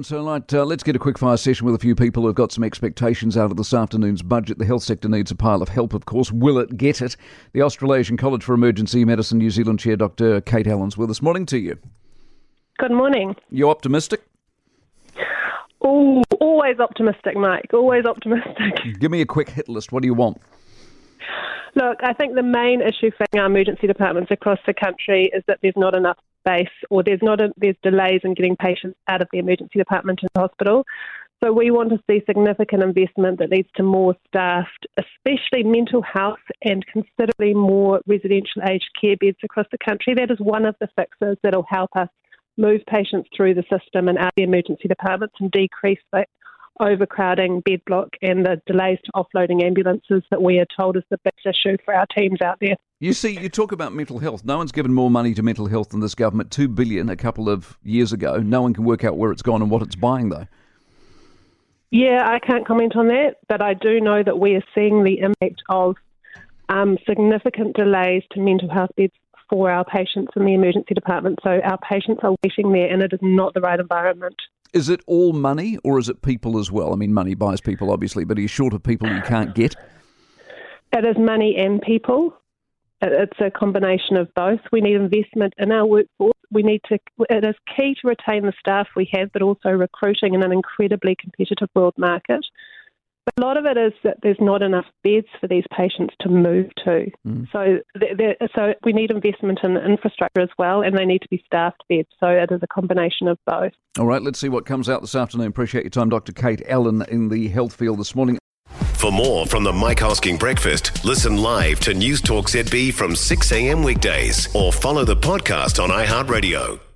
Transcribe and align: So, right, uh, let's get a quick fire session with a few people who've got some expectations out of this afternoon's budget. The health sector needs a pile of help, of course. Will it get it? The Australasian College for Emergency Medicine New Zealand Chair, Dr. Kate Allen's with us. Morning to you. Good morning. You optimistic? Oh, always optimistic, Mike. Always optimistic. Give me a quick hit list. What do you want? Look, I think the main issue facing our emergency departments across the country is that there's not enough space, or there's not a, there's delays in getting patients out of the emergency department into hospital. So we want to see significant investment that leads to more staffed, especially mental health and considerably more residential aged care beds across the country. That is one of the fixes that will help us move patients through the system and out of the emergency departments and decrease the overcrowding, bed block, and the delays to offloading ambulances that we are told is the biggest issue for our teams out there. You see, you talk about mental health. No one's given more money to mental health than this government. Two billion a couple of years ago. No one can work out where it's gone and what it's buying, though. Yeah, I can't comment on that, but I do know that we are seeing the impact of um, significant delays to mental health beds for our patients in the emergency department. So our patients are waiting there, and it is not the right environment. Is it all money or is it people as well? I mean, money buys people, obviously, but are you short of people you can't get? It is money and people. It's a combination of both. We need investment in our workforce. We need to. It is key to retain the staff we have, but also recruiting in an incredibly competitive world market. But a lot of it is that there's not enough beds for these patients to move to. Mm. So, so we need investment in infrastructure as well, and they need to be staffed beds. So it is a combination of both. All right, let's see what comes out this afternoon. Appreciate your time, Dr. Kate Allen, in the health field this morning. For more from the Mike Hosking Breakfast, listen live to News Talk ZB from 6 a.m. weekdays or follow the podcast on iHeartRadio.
So, 0.00 0.24
right, 0.24 0.54
uh, 0.54 0.64
let's 0.64 0.84
get 0.84 0.94
a 0.94 0.98
quick 1.00 1.18
fire 1.18 1.36
session 1.36 1.66
with 1.66 1.74
a 1.74 1.78
few 1.78 1.96
people 1.96 2.22
who've 2.22 2.34
got 2.34 2.52
some 2.52 2.62
expectations 2.62 3.36
out 3.36 3.50
of 3.50 3.56
this 3.56 3.74
afternoon's 3.74 4.22
budget. 4.22 4.58
The 4.58 4.64
health 4.64 4.84
sector 4.84 5.08
needs 5.08 5.32
a 5.32 5.34
pile 5.34 5.60
of 5.60 5.70
help, 5.70 5.92
of 5.92 6.06
course. 6.06 6.30
Will 6.30 6.56
it 6.58 6.76
get 6.76 7.02
it? 7.02 7.16
The 7.52 7.62
Australasian 7.62 8.16
College 8.16 8.44
for 8.44 8.54
Emergency 8.54 9.04
Medicine 9.04 9.38
New 9.38 9.50
Zealand 9.50 9.80
Chair, 9.80 9.96
Dr. 9.96 10.40
Kate 10.40 10.68
Allen's 10.68 10.96
with 10.96 11.10
us. 11.10 11.20
Morning 11.20 11.46
to 11.46 11.58
you. 11.58 11.76
Good 12.78 12.92
morning. 12.92 13.34
You 13.50 13.70
optimistic? 13.70 14.22
Oh, 15.82 16.22
always 16.40 16.78
optimistic, 16.78 17.34
Mike. 17.34 17.70
Always 17.72 18.04
optimistic. 18.04 18.54
Give 19.00 19.10
me 19.10 19.20
a 19.20 19.26
quick 19.26 19.48
hit 19.48 19.68
list. 19.68 19.90
What 19.90 20.02
do 20.02 20.06
you 20.06 20.14
want? 20.14 20.40
Look, 21.74 21.98
I 22.04 22.12
think 22.12 22.36
the 22.36 22.44
main 22.44 22.82
issue 22.82 23.10
facing 23.10 23.40
our 23.40 23.46
emergency 23.46 23.88
departments 23.88 24.30
across 24.30 24.58
the 24.64 24.74
country 24.74 25.30
is 25.34 25.42
that 25.48 25.58
there's 25.60 25.76
not 25.76 25.96
enough 25.96 26.18
space, 26.48 26.72
or 26.90 27.02
there's 27.02 27.22
not 27.22 27.40
a, 27.40 27.50
there's 27.56 27.76
delays 27.82 28.20
in 28.24 28.34
getting 28.34 28.56
patients 28.56 28.96
out 29.08 29.22
of 29.22 29.28
the 29.32 29.38
emergency 29.38 29.78
department 29.78 30.20
into 30.22 30.30
hospital. 30.36 30.84
So 31.42 31.52
we 31.52 31.70
want 31.70 31.90
to 31.90 31.98
see 32.10 32.20
significant 32.26 32.82
investment 32.82 33.38
that 33.38 33.50
leads 33.50 33.68
to 33.76 33.84
more 33.84 34.16
staffed, 34.26 34.86
especially 34.98 35.62
mental 35.62 36.02
health 36.02 36.38
and 36.62 36.84
considerably 36.86 37.54
more 37.54 38.00
residential 38.06 38.62
aged 38.68 38.90
care 39.00 39.16
beds 39.20 39.36
across 39.44 39.66
the 39.70 39.78
country. 39.78 40.14
That 40.14 40.32
is 40.32 40.38
one 40.40 40.64
of 40.64 40.74
the 40.80 40.88
fixes 40.96 41.36
that 41.44 41.54
will 41.54 41.66
help 41.68 41.90
us 41.94 42.08
move 42.56 42.80
patients 42.92 43.28
through 43.36 43.54
the 43.54 43.62
system 43.70 44.08
and 44.08 44.18
out 44.18 44.26
of 44.26 44.32
the 44.36 44.42
emergency 44.42 44.88
departments 44.88 45.36
and 45.38 45.50
decrease 45.52 46.00
the 46.12 46.24
overcrowding, 46.80 47.60
bed 47.60 47.80
block, 47.86 48.10
and 48.22 48.44
the 48.44 48.60
delays 48.66 48.98
to 49.04 49.12
offloading 49.14 49.62
ambulances 49.62 50.22
that 50.30 50.42
we 50.42 50.58
are 50.58 50.66
told 50.76 50.96
is 50.96 51.02
the 51.10 51.18
biggest 51.24 51.46
issue 51.46 51.76
for 51.84 51.94
our 51.94 52.06
teams 52.16 52.40
out 52.40 52.58
there. 52.60 52.76
You 53.00 53.12
see, 53.12 53.38
you 53.38 53.48
talk 53.48 53.72
about 53.72 53.92
mental 53.94 54.18
health. 54.18 54.44
No 54.44 54.56
one's 54.56 54.72
given 54.72 54.92
more 54.92 55.10
money 55.10 55.34
to 55.34 55.42
mental 55.42 55.66
health 55.66 55.90
than 55.90 56.00
this 56.00 56.14
government. 56.14 56.50
Two 56.50 56.68
billion 56.68 57.08
a 57.08 57.16
couple 57.16 57.48
of 57.48 57.78
years 57.82 58.12
ago. 58.12 58.38
No 58.38 58.62
one 58.62 58.74
can 58.74 58.84
work 58.84 59.04
out 59.04 59.16
where 59.16 59.30
it's 59.30 59.42
gone 59.42 59.62
and 59.62 59.70
what 59.70 59.82
it's 59.82 59.96
buying, 59.96 60.30
though. 60.30 60.46
Yeah, 61.90 62.28
I 62.28 62.38
can't 62.38 62.66
comment 62.66 62.96
on 62.96 63.08
that, 63.08 63.36
but 63.48 63.62
I 63.62 63.74
do 63.74 64.00
know 64.00 64.22
that 64.22 64.38
we 64.38 64.56
are 64.56 64.64
seeing 64.74 65.04
the 65.04 65.20
impact 65.20 65.62
of 65.68 65.96
um, 66.68 66.98
significant 67.08 67.76
delays 67.76 68.24
to 68.32 68.40
mental 68.40 68.68
health 68.68 68.90
beds 68.96 69.14
for 69.48 69.70
our 69.70 69.84
patients 69.84 70.32
in 70.36 70.44
the 70.44 70.54
emergency 70.54 70.94
department. 70.94 71.38
So 71.42 71.60
our 71.64 71.78
patients 71.78 72.20
are 72.22 72.34
waiting 72.44 72.72
there, 72.72 72.92
and 72.92 73.02
it 73.02 73.12
is 73.12 73.20
not 73.22 73.54
the 73.54 73.60
right 73.60 73.80
environment. 73.80 74.36
Is 74.72 74.88
it 74.88 75.00
all 75.06 75.32
money 75.32 75.78
or 75.82 75.98
is 75.98 76.08
it 76.08 76.22
people 76.22 76.58
as 76.58 76.70
well? 76.70 76.92
I 76.92 76.96
mean, 76.96 77.12
money 77.14 77.34
buys 77.34 77.60
people, 77.60 77.90
obviously, 77.90 78.24
but 78.24 78.38
are 78.38 78.40
you 78.40 78.48
short 78.48 78.74
of 78.74 78.82
people 78.82 79.08
you 79.08 79.22
can't 79.22 79.54
get? 79.54 79.74
It 80.92 81.04
is 81.04 81.16
money 81.18 81.56
and 81.58 81.80
people. 81.80 82.34
It's 83.00 83.40
a 83.40 83.50
combination 83.50 84.16
of 84.16 84.32
both. 84.34 84.60
We 84.72 84.80
need 84.80 84.96
investment 84.96 85.54
in 85.58 85.70
our 85.70 85.86
workforce. 85.86 86.32
We 86.50 86.62
need 86.62 86.80
to. 86.88 86.98
It 87.30 87.44
is 87.44 87.54
key 87.76 87.94
to 88.00 88.08
retain 88.08 88.44
the 88.44 88.52
staff 88.58 88.88
we 88.96 89.08
have, 89.12 89.30
but 89.32 89.42
also 89.42 89.68
recruiting 89.70 90.34
in 90.34 90.42
an 90.42 90.52
incredibly 90.52 91.14
competitive 91.14 91.68
world 91.74 91.94
market. 91.96 92.44
But 93.36 93.44
a 93.44 93.46
lot 93.46 93.56
of 93.56 93.66
it 93.66 93.76
is 93.76 93.92
that 94.04 94.18
there's 94.22 94.38
not 94.40 94.62
enough 94.62 94.86
beds 95.04 95.26
for 95.40 95.48
these 95.48 95.64
patients 95.76 96.14
to 96.20 96.28
move 96.28 96.70
to. 96.84 97.10
Mm. 97.26 97.46
So, 97.52 97.78
so 98.56 98.74
we 98.84 98.92
need 98.92 99.10
investment 99.10 99.60
in 99.62 99.76
infrastructure 99.76 100.40
as 100.40 100.48
well, 100.58 100.82
and 100.82 100.96
they 100.96 101.04
need 101.04 101.20
to 101.22 101.28
be 101.28 101.42
staffed 101.44 101.82
beds. 101.88 102.08
So 102.20 102.28
it 102.28 102.50
is 102.50 102.60
a 102.62 102.66
combination 102.66 103.28
of 103.28 103.38
both. 103.46 103.72
All 103.98 104.06
right, 104.06 104.22
let's 104.22 104.38
see 104.38 104.48
what 104.48 104.64
comes 104.64 104.88
out 104.88 105.02
this 105.02 105.14
afternoon. 105.14 105.48
Appreciate 105.48 105.84
your 105.84 105.90
time, 105.90 106.08
Dr. 106.08 106.32
Kate 106.32 106.62
Allen, 106.66 107.02
in 107.08 107.28
the 107.28 107.48
health 107.48 107.74
field 107.74 107.98
this 107.98 108.14
morning. 108.14 108.38
For 108.66 109.12
more 109.12 109.46
from 109.46 109.62
the 109.62 109.72
Mike 109.72 109.98
Hosking 109.98 110.38
Breakfast, 110.38 111.04
listen 111.04 111.36
live 111.36 111.80
to 111.80 111.94
News 111.94 112.20
Talk 112.20 112.46
ZB 112.48 112.94
from 112.94 113.14
6 113.14 113.52
a.m. 113.52 113.82
weekdays 113.82 114.54
or 114.54 114.72
follow 114.72 115.04
the 115.04 115.16
podcast 115.16 115.82
on 115.82 115.90
iHeartRadio. 115.90 116.87